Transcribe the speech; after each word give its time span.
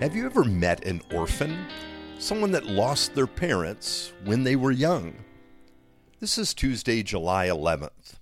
Have 0.00 0.16
you 0.16 0.26
ever 0.26 0.42
met 0.42 0.84
an 0.84 1.00
orphan? 1.14 1.66
Someone 2.18 2.50
that 2.50 2.66
lost 2.66 3.14
their 3.14 3.28
parents 3.28 4.12
when 4.24 4.42
they 4.42 4.56
were 4.56 4.72
young? 4.72 5.14
This 6.18 6.36
is 6.36 6.52
Tuesday, 6.52 7.04
July 7.04 7.46
11th. 7.46 8.18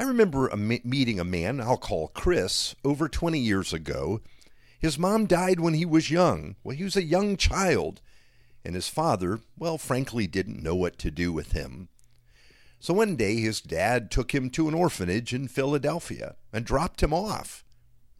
I 0.00 0.02
remember 0.02 0.50
meeting 0.56 1.20
a 1.20 1.24
man 1.24 1.60
I'll 1.60 1.76
call 1.76 2.08
Chris 2.08 2.74
over 2.84 3.08
20 3.08 3.38
years 3.38 3.72
ago. 3.72 4.20
His 4.80 4.98
mom 4.98 5.26
died 5.26 5.60
when 5.60 5.74
he 5.74 5.86
was 5.86 6.10
young. 6.10 6.56
Well, 6.64 6.76
he 6.76 6.82
was 6.82 6.96
a 6.96 7.04
young 7.04 7.36
child, 7.36 8.02
and 8.64 8.74
his 8.74 8.88
father, 8.88 9.38
well, 9.56 9.78
frankly, 9.78 10.26
didn't 10.26 10.62
know 10.62 10.74
what 10.74 10.98
to 10.98 11.10
do 11.12 11.32
with 11.32 11.52
him. 11.52 11.88
So 12.80 12.92
one 12.92 13.14
day 13.14 13.36
his 13.36 13.60
dad 13.60 14.10
took 14.10 14.34
him 14.34 14.50
to 14.50 14.66
an 14.68 14.74
orphanage 14.74 15.32
in 15.32 15.46
Philadelphia 15.46 16.34
and 16.52 16.64
dropped 16.64 17.00
him 17.00 17.14
off. 17.14 17.64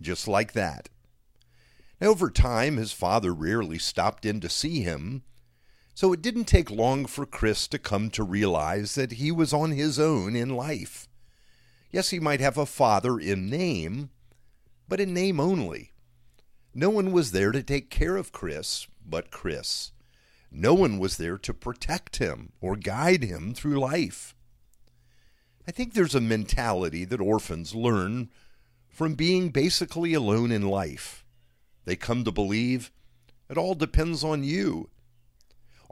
Just 0.01 0.29
like 0.29 0.53
that. 0.53 0.89
Over 2.05 2.29
time, 2.29 2.77
his 2.77 2.93
father 2.93 3.33
rarely 3.33 3.79
stopped 3.79 4.27
in 4.27 4.39
to 4.41 4.51
see 4.51 4.83
him, 4.83 5.23
so 5.95 6.13
it 6.13 6.21
didn't 6.21 6.45
take 6.45 6.71
long 6.71 7.07
for 7.07 7.25
Chris 7.25 7.67
to 7.69 7.79
come 7.79 8.11
to 8.11 8.23
realize 8.23 8.95
that 8.95 9.13
he 9.13 9.33
was 9.33 9.55
on 9.55 9.71
his 9.71 9.99
own 9.99 10.37
in 10.37 10.51
life. 10.51 11.09
Yes, 11.91 12.11
he 12.11 12.21
might 12.21 12.41
have 12.41 12.59
a 12.59 12.67
father 12.67 13.19
in 13.19 13.49
name, 13.49 14.11
but 14.87 15.01
in 15.01 15.15
name 15.15 15.41
only. 15.41 15.93
No 16.75 16.91
one 16.91 17.11
was 17.11 17.31
there 17.31 17.53
to 17.53 17.63
take 17.63 17.89
care 17.89 18.17
of 18.17 18.33
Chris 18.33 18.87
but 19.07 19.31
Chris. 19.31 19.93
No 20.51 20.75
one 20.75 20.99
was 20.99 21.17
there 21.17 21.39
to 21.39 21.55
protect 21.55 22.17
him 22.17 22.53
or 22.61 22.77
guide 22.77 23.23
him 23.25 23.55
through 23.55 23.81
life. 23.81 24.35
I 25.67 25.73
think 25.73 25.95
there's 25.95 26.15
a 26.15 26.21
mentality 26.21 27.05
that 27.07 27.21
orphans 27.21 27.75
learn 27.75 28.29
from 28.89 29.15
being 29.15 29.49
basically 29.49 30.13
alone 30.13 30.53
in 30.53 30.69
life. 30.69 31.24
They 31.85 31.97
come 31.97 32.25
to 32.25 32.33
believe 32.33 32.91
it 33.49 33.59
all 33.59 33.75
depends 33.75 34.25
on 34.25 34.43
you. 34.43 34.91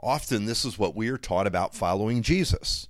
Often, 0.01 0.45
this 0.45 0.65
is 0.65 0.77
what 0.77 0.95
we 0.95 1.07
are 1.09 1.17
taught 1.17 1.47
about 1.47 1.75
following 1.75 2.21
Jesus. 2.21 2.87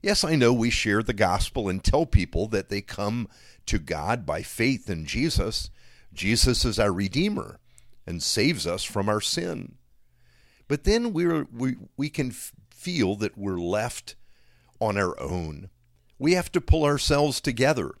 Yes, 0.00 0.24
I 0.24 0.36
know 0.36 0.52
we 0.52 0.70
share 0.70 1.02
the 1.02 1.12
gospel 1.12 1.68
and 1.68 1.82
tell 1.82 2.06
people 2.06 2.46
that 2.48 2.68
they 2.68 2.80
come 2.80 3.28
to 3.66 3.78
God 3.78 4.24
by 4.24 4.42
faith 4.42 4.88
in 4.88 5.04
Jesus. 5.04 5.70
Jesus 6.14 6.64
is 6.64 6.78
our 6.78 6.92
Redeemer 6.92 7.58
and 8.06 8.22
saves 8.22 8.66
us 8.66 8.84
from 8.84 9.08
our 9.08 9.20
sin. 9.20 9.74
But 10.68 10.84
then 10.84 11.12
we're, 11.12 11.46
we, 11.52 11.76
we 11.96 12.08
can 12.08 12.30
f- 12.30 12.52
feel 12.70 13.16
that 13.16 13.36
we're 13.36 13.58
left 13.58 14.14
on 14.80 14.96
our 14.96 15.18
own. 15.20 15.68
We 16.18 16.32
have 16.32 16.50
to 16.52 16.60
pull 16.60 16.84
ourselves 16.84 17.40
together 17.40 17.92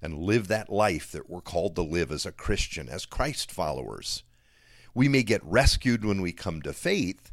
and 0.00 0.18
live 0.18 0.48
that 0.48 0.70
life 0.70 1.10
that 1.12 1.28
we're 1.28 1.40
called 1.40 1.74
to 1.76 1.82
live 1.82 2.10
as 2.10 2.24
a 2.24 2.32
Christian, 2.32 2.88
as 2.88 3.06
Christ 3.06 3.50
followers. 3.50 4.22
We 4.94 5.08
may 5.08 5.22
get 5.22 5.44
rescued 5.44 6.04
when 6.04 6.20
we 6.20 6.32
come 6.32 6.62
to 6.62 6.72
faith, 6.72 7.30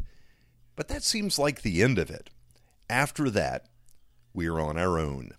but 0.75 0.88
that 0.88 1.03
seems 1.03 1.39
like 1.39 1.61
the 1.61 1.81
end 1.81 1.99
of 1.99 2.09
it. 2.09 2.30
After 2.89 3.30
that, 3.31 3.67
we 4.33 4.47
are 4.47 4.59
on 4.59 4.77
our 4.77 4.99
own. 4.99 5.31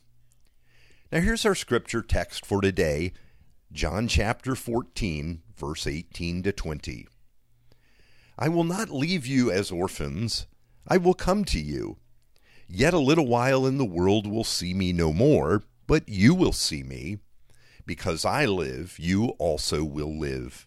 Now, 1.12 1.20
here's 1.20 1.46
our 1.46 1.54
scripture 1.54 2.02
text 2.02 2.44
for 2.44 2.60
today 2.60 3.12
John 3.72 4.08
chapter 4.08 4.54
14, 4.54 5.42
verse 5.56 5.86
18 5.86 6.42
to 6.44 6.52
20. 6.52 7.06
I 8.38 8.48
will 8.48 8.64
not 8.64 8.90
leave 8.90 9.26
you 9.26 9.50
as 9.50 9.70
orphans, 9.70 10.46
I 10.88 10.96
will 10.96 11.14
come 11.14 11.44
to 11.46 11.60
you. 11.60 11.98
Yet 12.68 12.94
a 12.94 12.98
little 12.98 13.26
while 13.26 13.66
and 13.66 13.78
the 13.78 13.84
world 13.84 14.26
will 14.26 14.44
see 14.44 14.74
me 14.74 14.92
no 14.92 15.12
more 15.12 15.62
but 15.86 16.08
you 16.08 16.34
will 16.34 16.52
see 16.52 16.82
me. 16.82 17.18
Because 17.84 18.24
I 18.24 18.46
live, 18.46 18.98
you 18.98 19.28
also 19.38 19.84
will 19.84 20.18
live. 20.18 20.66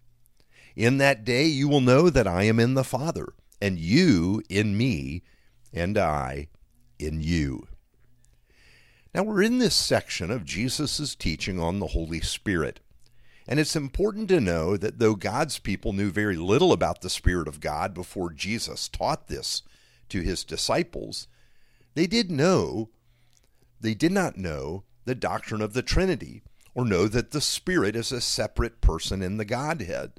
In 0.76 0.98
that 1.00 1.26
day 1.26 1.46
you 1.46 1.68
will 1.68 1.82
know 1.82 2.10
that 2.10 2.28
I 2.28 2.44
am 2.44 2.60
in 2.60 2.76
the 2.76 2.84
Father, 2.84 3.34
and 3.62 3.78
you 3.78 4.42
in 4.48 4.78
me, 4.78 5.24
and 5.74 5.98
I 5.98 6.48
in 6.98 7.22
you. 7.22 7.68
Now 9.14 9.24
we're 9.24 9.42
in 9.42 9.58
this 9.58 9.76
section 9.76 10.32
of 10.32 10.46
Jesus' 10.46 11.16
teaching 11.16 11.60
on 11.60 11.80
the 11.80 11.88
Holy 11.88 12.22
Spirit. 12.22 12.80
And 13.48 13.60
it's 13.60 13.76
important 13.76 14.30
to 14.30 14.40
know 14.40 14.78
that 14.78 15.00
though 15.00 15.16
God's 15.16 15.58
people 15.58 15.92
knew 15.92 16.12
very 16.12 16.38
little 16.38 16.72
about 16.72 17.02
the 17.02 17.10
Spirit 17.10 17.48
of 17.48 17.60
God 17.60 17.96
before 17.96 18.32
Jesus 18.32 18.88
taught 18.88 19.28
this 19.28 19.64
to 20.10 20.22
his 20.22 20.44
disciples, 20.44 21.28
they 21.96 22.06
did 22.06 22.30
know, 22.30 22.90
they 23.82 23.96
did 23.96 24.12
not 24.12 24.38
know 24.38 24.84
the 25.10 25.16
doctrine 25.16 25.60
of 25.64 25.74
the 25.74 25.82
Trinity 25.82 26.44
or 26.76 26.86
know 26.86 27.08
that 27.08 27.32
the 27.32 27.42
Spirit 27.42 27.96
is 27.96 28.12
a 28.12 28.22
separate 28.22 28.80
person 28.80 29.24
in 29.24 29.38
the 29.38 29.44
Godhead. 29.44 30.12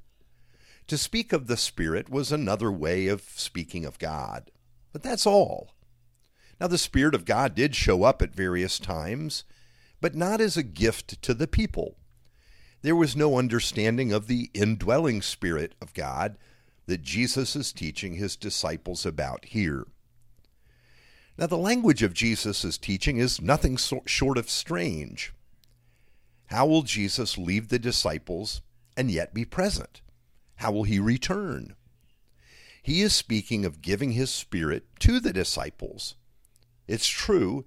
To 0.89 0.99
speak 0.99 1.33
of 1.33 1.47
the 1.47 1.57
Spirit 1.57 2.11
was 2.11 2.33
another 2.33 2.73
way 2.73 3.07
of 3.07 3.23
speaking 3.23 3.85
of 3.85 4.01
God. 4.01 4.51
But 4.93 5.05
that's 5.05 5.29
all. 5.29 5.77
Now, 6.61 6.67
the 6.67 6.77
Spirit 6.77 7.15
of 7.15 7.25
God 7.25 7.55
did 7.55 7.77
show 7.77 8.03
up 8.03 8.21
at 8.21 8.35
various 8.35 8.81
times, 8.81 9.45
but 10.01 10.17
not 10.17 10.41
as 10.41 10.57
a 10.57 10.65
gift 10.65 11.23
to 11.23 11.35
the 11.35 11.47
people. 11.47 11.97
There 12.83 12.97
was 12.97 13.15
no 13.15 13.39
understanding 13.39 14.13
of 14.13 14.27
the 14.27 14.51
indwelling 14.53 15.23
Spirit 15.23 15.77
of 15.81 15.95
God 15.95 16.37
that 16.87 17.03
Jesus 17.03 17.55
is 17.55 17.73
teaching 17.73 18.15
his 18.15 18.35
disciples 18.35 19.07
about 19.07 19.45
here. 19.45 19.87
Now, 21.39 21.47
the 21.47 21.57
language 21.57 22.03
of 22.03 22.13
Jesus' 22.13 22.77
teaching 22.77 23.17
is 23.17 23.41
nothing 23.41 23.79
so 23.79 24.03
short 24.07 24.37
of 24.37 24.51
strange. 24.51 25.33
How 26.47 26.67
will 26.67 26.83
Jesus 26.83 27.39
leave 27.39 27.69
the 27.69 27.79
disciples 27.79 28.61
and 28.97 29.11
yet 29.11 29.33
be 29.33 29.45
present? 29.45 30.03
How 30.57 30.73
will 30.73 30.83
he 30.83 30.99
return? 30.99 31.77
He 32.83 33.03
is 33.03 33.15
speaking 33.15 33.65
of 33.65 33.83
giving 33.83 34.13
his 34.13 34.31
Spirit 34.31 34.85
to 35.01 35.21
the 35.21 35.33
disciples. 35.33 36.17
It's 36.87 37.09
true, 37.09 37.65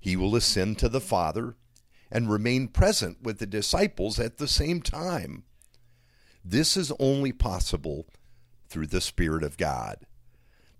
he 0.00 0.16
will 0.16 0.36
ascend 0.36 0.78
to 0.78 0.88
the 0.88 1.00
Father 1.00 1.56
and 2.10 2.30
remain 2.30 2.68
present 2.68 3.22
with 3.22 3.38
the 3.38 3.46
disciples 3.46 4.18
at 4.18 4.38
the 4.38 4.48
same 4.48 4.82
time. 4.82 5.44
This 6.44 6.76
is 6.76 6.92
only 6.98 7.32
possible 7.32 8.06
through 8.68 8.88
the 8.88 9.00
Spirit 9.00 9.42
of 9.42 9.56
God. 9.56 10.06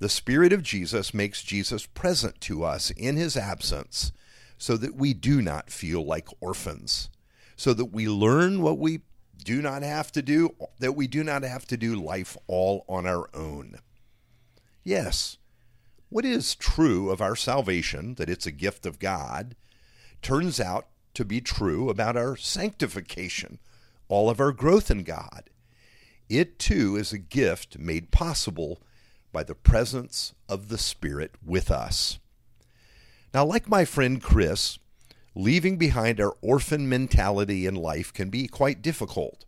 The 0.04 0.10
Spirit 0.10 0.53
of 0.53 0.62
Jesus 0.62 1.15
makes 1.15 1.42
Jesus 1.42 1.87
present 1.87 2.38
to 2.42 2.62
us 2.62 2.91
in 2.91 3.16
his 3.16 3.38
absence 3.38 4.12
so 4.59 4.76
that 4.76 4.97
we 4.97 5.15
do 5.15 5.41
not 5.41 5.70
feel 5.70 6.04
like 6.04 6.28
orphans, 6.42 7.09
so 7.56 7.72
that 7.72 7.87
we 7.87 8.06
learn 8.06 8.60
what 8.60 8.76
we 8.76 9.00
do 9.43 9.62
not 9.62 9.82
have 9.82 10.12
to 10.12 10.20
do, 10.20 10.54
that 10.78 10.93
we 10.93 11.06
do 11.06 11.25
not 11.25 11.43
have 11.43 11.64
to 11.69 11.78
do 11.78 11.97
life 11.97 12.37
all 12.47 12.84
on 12.87 13.06
our 13.06 13.31
own. 13.32 13.78
Yes, 14.82 15.38
what 16.10 16.26
is 16.26 16.54
true 16.54 17.09
of 17.09 17.22
our 17.22 17.34
salvation, 17.34 18.16
that 18.16 18.28
it's 18.28 18.44
a 18.44 18.53
gift 18.53 18.84
of 18.84 18.98
God, 18.98 19.56
turns 20.20 20.60
out 20.60 20.88
to 21.14 21.25
be 21.25 21.41
true 21.41 21.88
about 21.88 22.14
our 22.14 22.37
sanctification, 22.37 23.59
all 24.09 24.28
of 24.28 24.38
our 24.38 24.53
growth 24.53 24.91
in 24.91 25.03
God. 25.03 25.48
It 26.28 26.59
too 26.59 26.94
is 26.94 27.14
a 27.14 27.19
gift 27.19 27.78
made 27.78 28.10
possible 28.10 28.82
by 29.34 29.42
the 29.42 29.54
presence 29.54 30.32
of 30.48 30.68
the 30.68 30.78
Spirit 30.78 31.32
with 31.44 31.70
us. 31.70 32.20
Now, 33.34 33.44
like 33.44 33.68
my 33.68 33.84
friend 33.84 34.22
Chris, 34.22 34.78
leaving 35.34 35.76
behind 35.76 36.20
our 36.20 36.36
orphan 36.40 36.88
mentality 36.88 37.66
in 37.66 37.74
life 37.74 38.12
can 38.12 38.30
be 38.30 38.46
quite 38.46 38.80
difficult. 38.80 39.44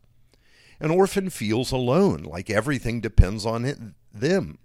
An 0.81 0.91
orphan 0.91 1.31
feels 1.31 1.71
alone, 1.71 2.25
like 2.25 2.51
everything 2.51 3.01
depends 3.01 3.47
on 3.47 3.65
it, 3.65 3.79
them. 4.13 4.59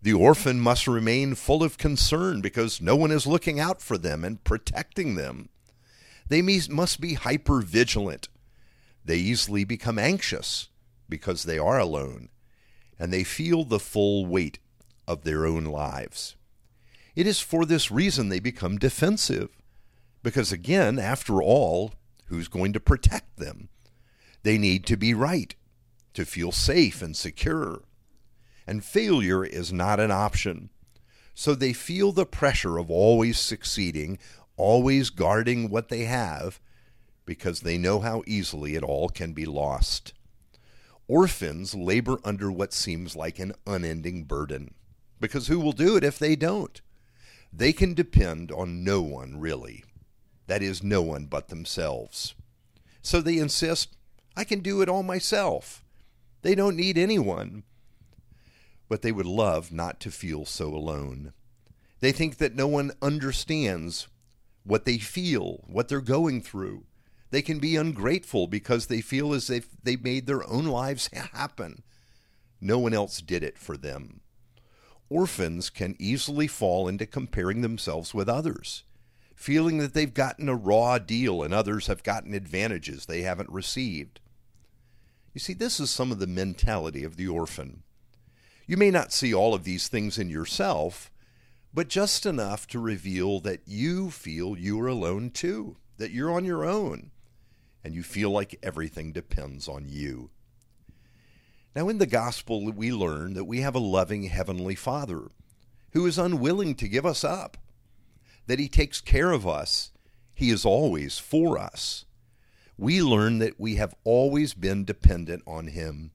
The 0.00 0.12
orphan 0.12 0.60
must 0.60 0.86
remain 0.86 1.34
full 1.34 1.64
of 1.64 1.76
concern 1.76 2.40
because 2.40 2.80
no 2.80 2.94
one 2.94 3.10
is 3.10 3.26
looking 3.26 3.58
out 3.58 3.82
for 3.82 3.98
them 3.98 4.24
and 4.24 4.44
protecting 4.44 5.16
them. 5.16 5.48
They 6.28 6.40
must 6.40 7.00
be 7.00 7.14
hyper 7.14 7.62
vigilant. 7.62 8.28
They 9.04 9.16
easily 9.16 9.64
become 9.64 9.98
anxious 9.98 10.68
because 11.08 11.42
they 11.42 11.58
are 11.58 11.80
alone 11.80 12.28
and 12.98 13.12
they 13.12 13.24
feel 13.24 13.64
the 13.64 13.78
full 13.78 14.26
weight 14.26 14.58
of 15.06 15.22
their 15.24 15.46
own 15.46 15.64
lives. 15.64 16.36
It 17.14 17.26
is 17.26 17.40
for 17.40 17.64
this 17.64 17.90
reason 17.90 18.28
they 18.28 18.40
become 18.40 18.78
defensive, 18.78 19.50
because 20.22 20.52
again, 20.52 20.98
after 20.98 21.42
all, 21.42 21.94
who's 22.26 22.48
going 22.48 22.72
to 22.72 22.80
protect 22.80 23.36
them? 23.38 23.68
They 24.42 24.58
need 24.58 24.84
to 24.86 24.96
be 24.96 25.14
right, 25.14 25.54
to 26.14 26.24
feel 26.24 26.52
safe 26.52 27.02
and 27.02 27.16
secure. 27.16 27.82
And 28.66 28.84
failure 28.84 29.44
is 29.44 29.72
not 29.72 30.00
an 30.00 30.10
option. 30.10 30.70
So 31.34 31.54
they 31.54 31.72
feel 31.72 32.12
the 32.12 32.26
pressure 32.26 32.78
of 32.78 32.90
always 32.90 33.38
succeeding, 33.38 34.18
always 34.56 35.10
guarding 35.10 35.70
what 35.70 35.88
they 35.88 36.04
have, 36.04 36.60
because 37.24 37.60
they 37.60 37.78
know 37.78 38.00
how 38.00 38.22
easily 38.26 38.74
it 38.74 38.82
all 38.82 39.08
can 39.08 39.32
be 39.32 39.44
lost. 39.44 40.12
Orphans 41.08 41.74
labor 41.74 42.18
under 42.24 42.50
what 42.50 42.72
seems 42.72 43.14
like 43.14 43.38
an 43.38 43.52
unending 43.66 44.24
burden, 44.24 44.74
because 45.20 45.46
who 45.46 45.60
will 45.60 45.72
do 45.72 45.96
it 45.96 46.02
if 46.02 46.18
they 46.18 46.34
don't? 46.34 46.80
They 47.52 47.72
can 47.72 47.94
depend 47.94 48.50
on 48.50 48.82
no 48.82 49.00
one, 49.02 49.38
really. 49.38 49.84
That 50.48 50.62
is, 50.62 50.82
no 50.82 51.02
one 51.02 51.26
but 51.26 51.48
themselves. 51.48 52.34
So 53.02 53.20
they 53.20 53.38
insist, 53.38 53.96
I 54.36 54.44
can 54.44 54.60
do 54.60 54.82
it 54.82 54.88
all 54.88 55.02
myself. 55.02 55.84
They 56.42 56.54
don't 56.54 56.76
need 56.76 56.98
anyone. 56.98 57.62
But 58.88 59.02
they 59.02 59.12
would 59.12 59.26
love 59.26 59.72
not 59.72 60.00
to 60.00 60.10
feel 60.10 60.44
so 60.44 60.74
alone. 60.74 61.32
They 62.00 62.12
think 62.12 62.38
that 62.38 62.54
no 62.54 62.66
one 62.66 62.92
understands 63.00 64.08
what 64.64 64.84
they 64.84 64.98
feel, 64.98 65.64
what 65.66 65.88
they're 65.88 66.00
going 66.00 66.42
through. 66.42 66.84
They 67.36 67.42
can 67.42 67.58
be 67.58 67.76
ungrateful 67.76 68.46
because 68.46 68.86
they 68.86 69.02
feel 69.02 69.34
as 69.34 69.50
if 69.50 69.68
they 69.82 69.96
made 69.96 70.24
their 70.24 70.48
own 70.48 70.64
lives 70.64 71.10
happen. 71.12 71.82
No 72.62 72.78
one 72.78 72.94
else 72.94 73.20
did 73.20 73.42
it 73.42 73.58
for 73.58 73.76
them. 73.76 74.22
Orphans 75.10 75.68
can 75.68 75.96
easily 75.98 76.46
fall 76.46 76.88
into 76.88 77.04
comparing 77.04 77.60
themselves 77.60 78.14
with 78.14 78.26
others, 78.26 78.84
feeling 79.34 79.76
that 79.76 79.92
they've 79.92 80.14
gotten 80.14 80.48
a 80.48 80.54
raw 80.54 80.96
deal 80.96 81.42
and 81.42 81.52
others 81.52 81.88
have 81.88 82.02
gotten 82.02 82.32
advantages 82.32 83.04
they 83.04 83.20
haven't 83.20 83.50
received. 83.50 84.20
You 85.34 85.40
see, 85.40 85.52
this 85.52 85.78
is 85.78 85.90
some 85.90 86.10
of 86.10 86.18
the 86.18 86.26
mentality 86.26 87.04
of 87.04 87.18
the 87.18 87.28
orphan. 87.28 87.82
You 88.66 88.78
may 88.78 88.90
not 88.90 89.12
see 89.12 89.34
all 89.34 89.52
of 89.52 89.64
these 89.64 89.88
things 89.88 90.16
in 90.16 90.30
yourself, 90.30 91.10
but 91.74 91.88
just 91.88 92.24
enough 92.24 92.66
to 92.68 92.78
reveal 92.78 93.40
that 93.40 93.60
you 93.66 94.10
feel 94.10 94.56
you 94.56 94.80
are 94.80 94.88
alone 94.88 95.28
too, 95.28 95.76
that 95.98 96.12
you're 96.12 96.32
on 96.32 96.46
your 96.46 96.64
own, 96.64 97.10
and 97.86 97.94
you 97.94 98.02
feel 98.02 98.30
like 98.30 98.58
everything 98.62 99.12
depends 99.12 99.68
on 99.68 99.86
you. 99.88 100.30
Now, 101.74 101.88
in 101.88 101.98
the 101.98 102.06
gospel, 102.06 102.70
we 102.72 102.90
learn 102.90 103.34
that 103.34 103.44
we 103.44 103.60
have 103.60 103.76
a 103.76 103.78
loving 103.78 104.24
Heavenly 104.24 104.74
Father 104.74 105.30
who 105.92 106.04
is 106.04 106.18
unwilling 106.18 106.74
to 106.74 106.88
give 106.88 107.06
us 107.06 107.22
up, 107.22 107.56
that 108.46 108.58
He 108.58 108.68
takes 108.68 109.00
care 109.00 109.30
of 109.30 109.46
us, 109.46 109.92
He 110.34 110.50
is 110.50 110.64
always 110.64 111.18
for 111.18 111.58
us. 111.58 112.06
We 112.76 113.00
learn 113.00 113.38
that 113.38 113.60
we 113.60 113.76
have 113.76 113.94
always 114.04 114.52
been 114.52 114.84
dependent 114.84 115.44
on 115.46 115.68
Him. 115.68 116.10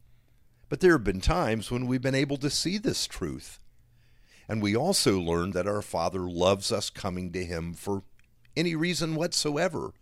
But 0.68 0.82
there 0.82 0.92
have 0.92 1.06
been 1.06 1.22
times 1.22 1.72
when 1.72 1.88
we've 1.88 2.02
been 2.02 2.14
able 2.14 2.38
to 2.38 2.50
see 2.50 2.78
this 2.78 3.08
truth 3.08 3.62
and 4.52 4.62
we 4.62 4.76
also 4.76 5.18
learn 5.18 5.52
that 5.52 5.66
our 5.66 5.82
Father 5.82 6.30
loves 6.30 6.74
us 6.74 6.90
coming 6.90 7.32
to 7.32 7.46
Him 7.46 7.74
for 7.74 8.04
any 8.54 8.76
reason 8.76 9.16
whatsoever, 9.16 9.94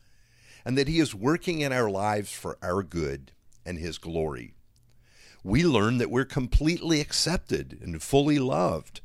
and 0.65 0.77
that 0.77 0.87
He 0.87 0.99
is 0.99 1.15
working 1.15 1.61
in 1.61 1.71
our 1.71 1.89
lives 1.89 2.31
for 2.31 2.57
our 2.61 2.83
good 2.83 3.31
and 3.65 3.77
His 3.77 3.97
glory. 3.97 4.53
We 5.43 5.63
learn 5.63 5.97
that 5.99 6.11
we're 6.11 6.25
completely 6.25 6.99
accepted 6.99 7.79
and 7.81 8.01
fully 8.01 8.39
loved. 8.39 9.01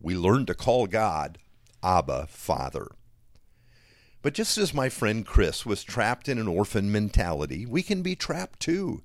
We 0.00 0.14
learn 0.14 0.46
to 0.46 0.54
call 0.54 0.86
God 0.86 1.38
Abba, 1.82 2.26
Father. 2.28 2.88
But 4.20 4.34
just 4.34 4.56
as 4.56 4.72
my 4.72 4.88
friend 4.88 5.26
Chris 5.26 5.66
was 5.66 5.84
trapped 5.84 6.28
in 6.30 6.38
an 6.38 6.48
orphan 6.48 6.90
mentality, 6.90 7.66
we 7.66 7.82
can 7.82 8.00
be 8.00 8.16
trapped 8.16 8.60
too, 8.60 9.02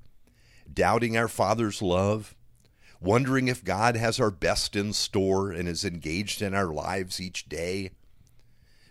doubting 0.74 1.18
our 1.18 1.28
Father's 1.28 1.82
love, 1.82 2.36
wondering 3.02 3.50
if 3.50 3.64
God 3.64 3.98
has 3.98 4.20
our 4.20 4.32
best 4.32 4.76
in 4.76 4.94
store 4.94 5.52
and 5.52 5.68
is 5.68 5.84
engaged 5.84 6.42
in 6.42 6.54
our 6.54 6.72
lives 6.74 7.20
each 7.20 7.50
day. 7.50 7.92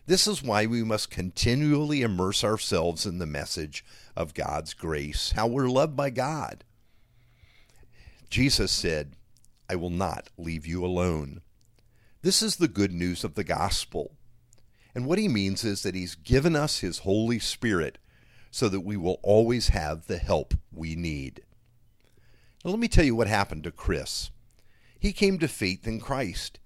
This 0.09 0.27
is 0.27 0.43
why 0.43 0.65
we 0.65 0.83
must 0.83 1.11
continually 1.11 2.01
immerse 2.01 2.43
ourselves 2.43 3.05
in 3.05 3.19
the 3.19 3.27
message 3.27 3.85
of 4.17 4.33
God's 4.33 4.73
grace, 4.73 5.33
how 5.33 5.47
we're 5.47 5.69
loved 5.69 5.97
by 5.97 6.09
God. 6.09 6.65
Jesus 8.31 8.73
said, 8.73 9.17
I 9.69 9.77
will 9.77 9.91
not 9.91 10.31
leave 10.39 10.67
you 10.67 10.83
alone. 10.83 11.43
This 12.23 12.41
is 12.41 12.57
the 12.57 12.69
good 12.69 12.91
news 12.91 13.23
of 13.23 13.35
the 13.35 13.45
gospel. 13.45 14.13
And 14.95 15.05
what 15.05 15.19
he 15.19 15.29
means 15.29 15.63
is 15.63 15.83
that 15.83 15.95
he's 15.95 16.15
given 16.15 16.57
us 16.57 16.79
his 16.79 17.01
Holy 17.01 17.39
Spirit 17.39 17.99
so 18.51 18.71
that 18.71 18.81
we 18.81 18.97
will 18.97 19.21
always 19.23 19.69
have 19.69 20.07
the 20.07 20.17
help 20.17 20.55
we 20.73 20.97
need. 20.97 21.43
Now, 22.65 22.71
let 22.71 22.81
me 22.81 22.89
tell 22.89 23.05
you 23.05 23.15
what 23.15 23.29
happened 23.29 23.65
to 23.65 23.71
Chris. 23.71 24.31
He 24.99 25.13
came 25.13 25.39
to 25.39 25.49
faith 25.49 25.87
in 25.87 26.01
Christ. 26.01 26.61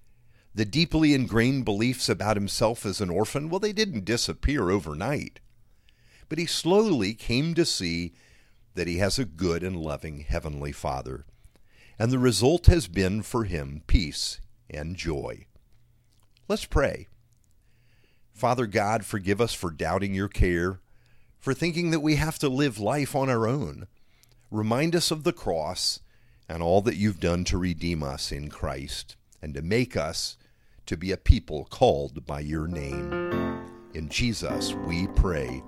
The 0.55 0.65
deeply 0.67 1.15
ingrained 1.15 1.65
beliefs 1.65 2.09
about 2.09 2.37
himself 2.37 2.85
as 2.85 3.01
an 3.01 3.09
orphan, 3.09 3.49
well, 3.49 3.61
they 3.61 3.73
didn't 3.73 4.05
disappear 4.05 4.71
overnight. 4.71 5.41
But 6.29 6.39
he 6.39 6.47
slowly 6.47 7.15
came 7.15 7.55
to 7.55 7.65
see 7.65 8.13
that 8.75 8.87
he 8.87 8.99
has 8.99 9.19
a 9.19 9.25
good 9.25 9.63
and 9.63 9.77
loving 9.77 10.21
Heavenly 10.21 10.73
Father. 10.73 11.25
And 11.99 12.11
the 12.11 12.19
result 12.19 12.67
has 12.67 12.89
been 12.89 13.23
for 13.23 13.45
him 13.45 13.83
peace 13.87 14.41
and 14.69 14.97
joy. 14.97 15.47
Let's 16.49 16.65
pray. 16.65 17.09
Father 18.33 18.67
God, 18.67 19.05
forgive 19.05 19.41
us 19.41 19.55
for 19.55 19.71
doubting 19.71 20.15
your 20.15 20.29
care, 20.29 20.81
for 21.39 21.55
thinking 21.55 21.91
that 21.91 22.01
we 22.01 22.17
have 22.17 22.39
to 22.41 22.49
live 22.49 22.79
life 22.79 23.15
on 23.15 23.31
our 23.31 23.47
own. 23.47 23.87
Remind 24.51 24.95
us 24.95 25.11
of 25.11 25.25
the 25.25 25.33
cross 25.33 26.01
and 26.49 26.63
all 26.63 26.83
that 26.83 26.97
you've 26.97 27.21
done 27.21 27.45
to 27.45 27.57
redeem 27.57 28.03
us 28.03 28.33
in 28.33 28.51
Christ 28.51 29.17
and 29.41 29.55
to 29.55 29.63
make 29.63 29.97
us 29.97 30.37
to 30.93 30.99
be 30.99 31.13
a 31.13 31.17
people 31.17 31.65
called 31.71 32.27
by 32.27 32.39
your 32.39 32.69
name. 32.69 33.11
In 33.95 34.11
Jesus 34.11 34.75
we 34.87 35.07
pray. 35.17 35.63